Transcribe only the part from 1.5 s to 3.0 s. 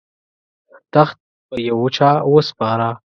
یوه چا وسپاره.